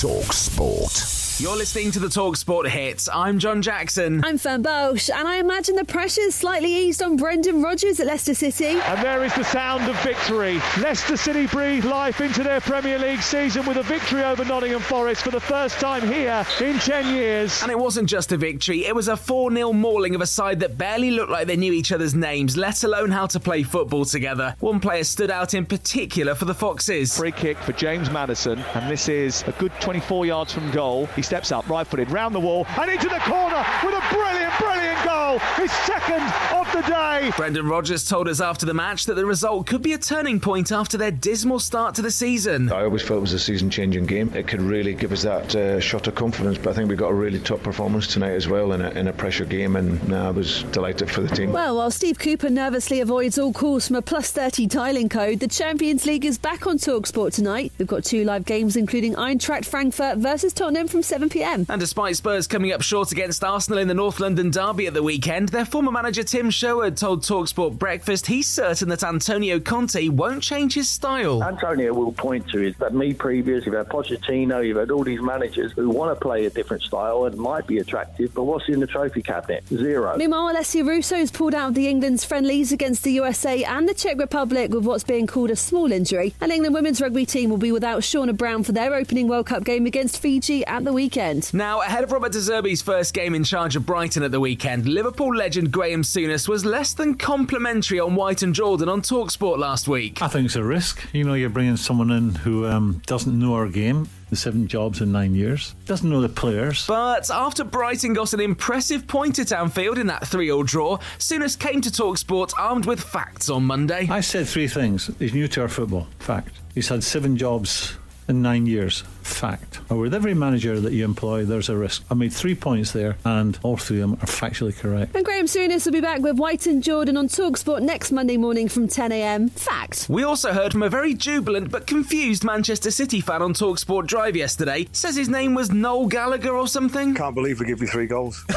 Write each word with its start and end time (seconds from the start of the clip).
Talk 0.00 0.32
Sport. 0.32 1.20
You're 1.40 1.56
listening 1.56 1.90
to 1.92 1.98
the 2.00 2.08
Talk 2.10 2.36
Sport 2.36 2.68
hits. 2.68 3.08
I'm 3.10 3.38
John 3.38 3.62
Jackson. 3.62 4.22
I'm 4.22 4.36
Fern 4.36 4.60
Bosch, 4.60 5.08
and 5.08 5.26
I 5.26 5.36
imagine 5.36 5.74
the 5.74 5.86
pressure's 5.86 6.34
slightly 6.34 6.70
eased 6.70 7.02
on 7.02 7.16
Brendan 7.16 7.62
Rodgers 7.62 7.98
at 7.98 8.06
Leicester 8.06 8.34
City. 8.34 8.78
And 8.78 9.02
there 9.02 9.24
is 9.24 9.34
the 9.34 9.44
sound 9.44 9.88
of 9.88 9.98
victory. 10.02 10.60
Leicester 10.78 11.16
City 11.16 11.46
breathe 11.46 11.86
life 11.86 12.20
into 12.20 12.42
their 12.42 12.60
Premier 12.60 12.98
League 12.98 13.22
season 13.22 13.64
with 13.64 13.78
a 13.78 13.82
victory 13.82 14.22
over 14.22 14.44
Nottingham 14.44 14.82
Forest 14.82 15.22
for 15.22 15.30
the 15.30 15.40
first 15.40 15.80
time 15.80 16.06
here 16.06 16.46
in 16.60 16.78
10 16.78 17.14
years. 17.14 17.62
And 17.62 17.70
it 17.70 17.78
wasn't 17.78 18.06
just 18.06 18.32
a 18.32 18.36
victory, 18.36 18.84
it 18.84 18.94
was 18.94 19.08
a 19.08 19.16
4 19.16 19.50
0 19.50 19.72
mauling 19.72 20.14
of 20.14 20.20
a 20.20 20.26
side 20.26 20.60
that 20.60 20.76
barely 20.76 21.10
looked 21.10 21.30
like 21.30 21.46
they 21.46 21.56
knew 21.56 21.72
each 21.72 21.90
other's 21.90 22.14
names, 22.14 22.58
let 22.58 22.84
alone 22.84 23.10
how 23.10 23.26
to 23.28 23.40
play 23.40 23.62
football 23.62 24.04
together. 24.04 24.54
One 24.60 24.78
player 24.78 25.04
stood 25.04 25.30
out 25.30 25.54
in 25.54 25.64
particular 25.64 26.34
for 26.34 26.44
the 26.44 26.54
Foxes. 26.54 27.16
Free 27.16 27.32
kick 27.32 27.56
for 27.56 27.72
James 27.72 28.10
Maddison, 28.10 28.58
and 28.74 28.90
this 28.90 29.08
is 29.08 29.42
a 29.46 29.52
good 29.52 29.72
24 29.90 30.24
yards 30.24 30.52
from 30.52 30.70
goal. 30.70 31.06
He 31.16 31.22
steps 31.22 31.50
up, 31.50 31.68
right 31.68 31.84
footed, 31.84 32.12
round 32.12 32.32
the 32.32 32.38
wall, 32.38 32.64
and 32.78 32.88
into 32.88 33.08
the 33.08 33.18
corner 33.18 33.66
with 33.82 33.92
a 33.92 34.14
brilliant, 34.14 34.56
brilliant 34.56 35.04
goal. 35.04 35.29
His 35.38 35.70
second 35.70 36.22
of 36.52 36.72
the 36.72 36.82
day. 36.90 37.30
Brendan 37.36 37.68
Rodgers 37.68 38.08
told 38.08 38.26
us 38.26 38.40
after 38.40 38.66
the 38.66 38.74
match 38.74 39.04
that 39.04 39.14
the 39.14 39.24
result 39.24 39.68
could 39.68 39.80
be 39.80 39.92
a 39.92 39.98
turning 39.98 40.40
point 40.40 40.72
after 40.72 40.96
their 40.96 41.12
dismal 41.12 41.60
start 41.60 41.94
to 41.94 42.02
the 42.02 42.10
season. 42.10 42.72
I 42.72 42.82
always 42.82 43.02
felt 43.02 43.18
it 43.18 43.20
was 43.20 43.32
a 43.32 43.38
season 43.38 43.70
changing 43.70 44.06
game. 44.06 44.32
It 44.34 44.48
could 44.48 44.60
really 44.60 44.92
give 44.92 45.12
us 45.12 45.22
that 45.22 45.54
uh, 45.54 45.78
shot 45.78 46.08
of 46.08 46.16
confidence, 46.16 46.58
but 46.58 46.70
I 46.70 46.72
think 46.72 46.88
we 46.88 46.96
got 46.96 47.12
a 47.12 47.14
really 47.14 47.38
top 47.38 47.62
performance 47.62 48.08
tonight 48.08 48.32
as 48.32 48.48
well 48.48 48.72
in 48.72 48.80
a, 48.80 48.90
in 48.90 49.06
a 49.06 49.12
pressure 49.12 49.44
game, 49.44 49.76
and 49.76 50.08
nah, 50.08 50.28
I 50.28 50.30
was 50.32 50.64
delighted 50.64 51.08
for 51.08 51.20
the 51.20 51.28
team. 51.28 51.52
Well, 51.52 51.76
while 51.76 51.92
Steve 51.92 52.18
Cooper 52.18 52.50
nervously 52.50 53.00
avoids 53.00 53.38
all 53.38 53.52
calls 53.52 53.86
from 53.86 53.96
a 53.96 54.02
plus 54.02 54.32
30 54.32 54.66
tiling 54.66 55.08
code, 55.08 55.38
the 55.38 55.48
Champions 55.48 56.06
League 56.06 56.24
is 56.24 56.38
back 56.38 56.66
on 56.66 56.76
Talksport 56.76 57.34
tonight. 57.34 57.70
We've 57.78 57.86
got 57.86 58.02
two 58.02 58.24
live 58.24 58.44
games, 58.46 58.74
including 58.74 59.14
Eintracht 59.14 59.64
Frankfurt 59.64 60.18
versus 60.18 60.52
Tottenham 60.52 60.88
from 60.88 61.02
7pm. 61.02 61.66
And 61.68 61.78
despite 61.78 62.16
Spurs 62.16 62.48
coming 62.48 62.72
up 62.72 62.82
short 62.82 63.12
against 63.12 63.44
Arsenal 63.44 63.78
in 63.78 63.86
the 63.86 63.94
North 63.94 64.18
London 64.18 64.50
derby 64.50 64.88
at 64.88 64.94
the 64.94 65.04
weekend, 65.04 65.19
their 65.20 65.64
former 65.64 65.92
manager 65.92 66.22
Tim 66.22 66.50
Sherwood 66.50 66.96
told 66.96 67.22
Talksport 67.22 67.78
Breakfast 67.78 68.26
he's 68.26 68.46
certain 68.46 68.88
that 68.88 69.04
Antonio 69.04 69.60
Conte 69.60 70.08
won't 70.08 70.42
change 70.42 70.74
his 70.74 70.88
style. 70.88 71.42
Antonio 71.42 71.92
will 71.92 72.12
point 72.12 72.48
to 72.48 72.66
is 72.66 72.74
that 72.76 72.94
me 72.94 73.12
previous, 73.12 73.66
you've 73.66 73.74
had 73.74 73.88
Pochettino, 73.88 74.66
you've 74.66 74.78
had 74.78 74.90
all 74.90 75.04
these 75.04 75.20
managers 75.20 75.72
who 75.72 75.90
want 75.90 76.16
to 76.16 76.20
play 76.20 76.46
a 76.46 76.50
different 76.50 76.82
style 76.82 77.26
and 77.26 77.36
might 77.36 77.66
be 77.66 77.78
attractive, 77.78 78.32
but 78.34 78.44
what's 78.44 78.68
in 78.68 78.80
the 78.80 78.86
trophy 78.86 79.22
cabinet? 79.22 79.62
Zero. 79.68 80.16
Meanwhile, 80.16 80.54
Alessia 80.54 80.86
Russo's 80.86 81.30
pulled 81.30 81.54
out 81.54 81.68
of 81.68 81.74
the 81.74 81.86
England's 81.86 82.24
friendlies 82.24 82.72
against 82.72 83.04
the 83.04 83.12
USA 83.12 83.62
and 83.64 83.88
the 83.88 83.94
Czech 83.94 84.18
Republic 84.18 84.70
with 84.70 84.84
what's 84.84 85.04
being 85.04 85.26
called 85.26 85.50
a 85.50 85.56
small 85.56 85.92
injury. 85.92 86.34
And 86.40 86.50
England 86.50 86.74
women's 86.74 87.00
rugby 87.00 87.26
team 87.26 87.50
will 87.50 87.58
be 87.58 87.72
without 87.72 88.00
Shaunagh 88.00 88.38
Brown 88.38 88.62
for 88.62 88.72
their 88.72 88.94
opening 88.94 89.28
World 89.28 89.46
Cup 89.46 89.64
game 89.64 89.86
against 89.86 90.20
Fiji 90.22 90.64
at 90.66 90.84
the 90.84 90.92
weekend. 90.92 91.52
Now, 91.52 91.82
ahead 91.82 92.04
of 92.04 92.12
Roberto 92.12 92.30
De 92.32 92.38
Zerbi's 92.38 92.80
first 92.80 93.12
game 93.12 93.34
in 93.34 93.44
charge 93.44 93.76
of 93.76 93.84
Brighton 93.84 94.22
at 94.22 94.30
the 94.30 94.40
weekend, 94.40 94.88
Liverpool 94.88 95.09
legend 95.18 95.72
Graham 95.72 96.02
Souness 96.02 96.48
was 96.48 96.64
less 96.64 96.92
than 96.92 97.14
complimentary 97.14 97.98
on 97.98 98.14
White 98.14 98.42
and 98.42 98.54
Jordan 98.54 98.88
on 98.88 99.02
Talksport 99.02 99.58
last 99.58 99.88
week. 99.88 100.22
I 100.22 100.28
think 100.28 100.46
it's 100.46 100.56
a 100.56 100.62
risk. 100.62 101.02
You 101.12 101.24
know, 101.24 101.34
you're 101.34 101.50
bringing 101.50 101.76
someone 101.76 102.10
in 102.10 102.34
who 102.34 102.66
um, 102.66 103.02
doesn't 103.06 103.38
know 103.38 103.54
our 103.54 103.68
game. 103.68 104.08
The 104.28 104.36
seven 104.36 104.68
jobs 104.68 105.00
in 105.00 105.10
nine 105.10 105.34
years. 105.34 105.74
Doesn't 105.86 106.08
know 106.08 106.20
the 106.20 106.28
players. 106.28 106.86
But 106.86 107.30
after 107.30 107.64
Brighton 107.64 108.12
got 108.12 108.32
an 108.32 108.38
impressive 108.38 109.08
point 109.08 109.40
at 109.40 109.50
Anfield 109.50 109.98
in 109.98 110.06
that 110.06 110.28
3 110.28 110.46
0 110.46 110.62
draw, 110.62 110.98
Souness 111.18 111.58
came 111.58 111.80
to 111.80 111.90
Talk 111.90 112.10
Talksport 112.10 112.52
armed 112.58 112.86
with 112.86 113.00
facts 113.00 113.48
on 113.48 113.64
Monday. 113.64 114.08
I 114.10 114.20
said 114.20 114.48
three 114.48 114.68
things. 114.68 115.10
He's 115.18 115.34
new 115.34 115.48
to 115.48 115.62
our 115.62 115.68
football. 115.68 116.08
Fact. 116.18 116.54
He's 116.74 116.88
had 116.88 117.04
seven 117.04 117.36
jobs 117.36 117.96
in 118.30 118.40
nine 118.40 118.66
years. 118.66 119.02
Fact. 119.22 119.80
Now, 119.90 119.96
with 119.96 120.14
every 120.14 120.34
manager 120.34 120.80
that 120.80 120.92
you 120.92 121.04
employ, 121.04 121.44
there's 121.44 121.68
a 121.68 121.76
risk. 121.76 122.02
I 122.10 122.14
made 122.14 122.32
three 122.32 122.54
points 122.54 122.92
there, 122.92 123.16
and 123.24 123.58
all 123.62 123.76
three 123.76 124.00
of 124.00 124.10
them 124.10 124.18
are 124.22 124.26
factually 124.26 124.76
correct. 124.76 125.14
And 125.14 125.24
Graham 125.24 125.46
Souness 125.46 125.84
will 125.84 125.92
be 125.92 126.00
back 126.00 126.20
with 126.20 126.36
White 126.36 126.66
and 126.66 126.82
Jordan 126.82 127.16
on 127.16 127.28
Talksport 127.28 127.82
next 127.82 128.10
Monday 128.12 128.36
morning 128.36 128.68
from 128.68 128.88
10am. 128.88 129.50
Fact. 129.52 130.06
We 130.08 130.24
also 130.24 130.52
heard 130.52 130.72
from 130.72 130.82
a 130.82 130.88
very 130.88 131.14
jubilant 131.14 131.70
but 131.70 131.86
confused 131.86 132.44
Manchester 132.44 132.90
City 132.90 133.20
fan 133.20 133.42
on 133.42 133.54
Talksport 133.54 134.06
Drive 134.06 134.36
yesterday. 134.36 134.88
Says 134.92 135.16
his 135.16 135.28
name 135.28 135.54
was 135.54 135.70
Noel 135.70 136.06
Gallagher 136.06 136.56
or 136.56 136.66
something. 136.66 137.14
Can't 137.14 137.34
believe 137.34 137.60
we 137.60 137.66
give 137.66 137.80
you 137.80 137.86
three 137.86 138.06
goals. 138.06 138.44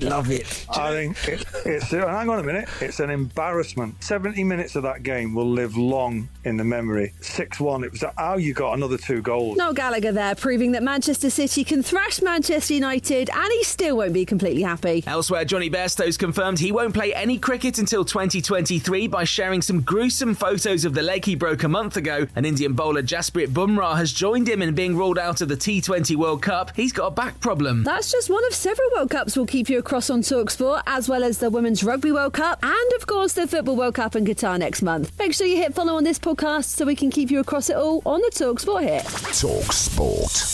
Love 0.00 0.30
it. 0.30 0.66
I 0.70 0.90
think 0.90 1.28
it, 1.28 1.44
it's. 1.64 1.90
Hang 1.90 2.28
on 2.28 2.38
a 2.38 2.42
minute. 2.42 2.68
It's 2.80 3.00
an 3.00 3.10
embarrassment. 3.10 4.02
70 4.02 4.44
minutes 4.44 4.76
of 4.76 4.82
that 4.82 5.02
game 5.02 5.34
will 5.34 5.48
live 5.48 5.76
long 5.76 6.28
in 6.44 6.56
the 6.56 6.64
memory. 6.64 7.12
6 7.50 7.60
1. 7.60 7.84
It 7.84 7.92
was 7.92 8.04
how 8.16 8.36
you 8.36 8.54
got 8.54 8.74
another 8.74 8.96
two 8.96 9.22
goals. 9.22 9.56
Noel 9.56 9.72
Gallagher 9.72 10.12
there, 10.12 10.34
proving 10.34 10.72
that 10.72 10.82
Manchester 10.82 11.30
City 11.30 11.64
can 11.64 11.82
thrash 11.82 12.22
Manchester 12.22 12.74
United 12.74 13.28
and 13.28 13.52
he 13.52 13.64
still 13.64 13.96
won't 13.96 14.12
be 14.12 14.24
completely 14.24 14.62
happy. 14.62 15.02
Elsewhere, 15.06 15.44
Jonny 15.44 15.68
Bairstow's 15.68 16.16
confirmed 16.16 16.60
he 16.60 16.70
won't 16.70 16.94
play 16.94 17.12
any 17.12 17.38
cricket 17.38 17.78
until 17.78 18.04
2023 18.04 19.08
by 19.08 19.24
sharing 19.24 19.62
some 19.62 19.80
gruesome 19.80 20.34
photos 20.34 20.84
of 20.84 20.94
the 20.94 21.02
leg 21.02 21.24
he 21.24 21.34
broke 21.34 21.64
a 21.64 21.68
month 21.68 21.96
ago. 21.96 22.26
An 22.36 22.44
Indian 22.44 22.72
bowler, 22.72 23.02
Jasprit 23.02 23.48
Bumrah, 23.48 23.96
has 23.96 24.12
joined 24.12 24.48
him 24.48 24.62
in 24.62 24.74
being 24.74 24.96
ruled 24.96 25.18
out 25.18 25.40
of 25.40 25.48
the 25.48 25.56
T20 25.56 26.14
World 26.16 26.42
Cup. 26.42 26.70
He's 26.76 26.92
got 26.92 27.06
a 27.06 27.10
back 27.10 27.40
problem. 27.40 27.82
That's 27.82 28.12
just 28.12 28.30
one 28.30 28.44
of 28.46 28.54
several 28.54 28.88
World 28.94 29.10
Cups 29.10 29.36
we'll 29.36 29.46
keep 29.46 29.68
you 29.68 29.78
across 29.78 30.08
on 30.08 30.22
Talksport, 30.22 30.82
as 30.86 31.08
well 31.08 31.24
as 31.24 31.38
the 31.38 31.50
Women's 31.50 31.82
Rugby 31.82 32.12
World 32.12 32.34
Cup 32.34 32.60
and, 32.62 32.92
of 32.96 33.06
course, 33.06 33.32
the 33.32 33.48
Football 33.48 33.76
World 33.76 33.94
Cup 33.94 34.14
in 34.14 34.24
Qatar 34.24 34.58
next 34.58 34.82
month. 34.82 35.12
Make 35.18 35.34
sure 35.34 35.46
you 35.46 35.56
hit 35.56 35.74
follow 35.74 35.94
on 35.94 36.04
this 36.04 36.18
podcast 36.18 36.64
so 36.64 36.84
we 36.84 36.94
can 36.94 37.10
keep 37.10 37.30
you 37.30 37.39
across 37.40 37.70
it 37.70 37.76
all 37.76 38.02
on 38.06 38.20
the 38.20 38.30
Talksport 38.32 38.82
hit. 38.82 39.04
Talk 39.40 39.72
Sport. 39.72 40.46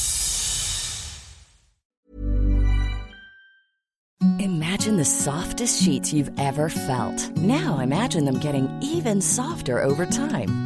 Imagine 4.40 4.96
the 4.96 5.04
softest 5.04 5.82
sheets 5.82 6.12
you've 6.12 6.30
ever 6.38 6.68
felt. 6.68 7.30
Now 7.36 7.80
imagine 7.80 8.24
them 8.24 8.38
getting 8.40 8.68
even 8.80 9.20
softer 9.20 9.82
over 9.82 10.06
time. 10.06 10.65